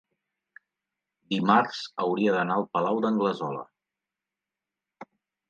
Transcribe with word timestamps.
dimarts 1.33 1.81
hauria 2.05 2.33
d'anar 2.39 2.57
al 2.57 2.65
Palau 2.79 2.99
d'Anglesola. 3.05 3.61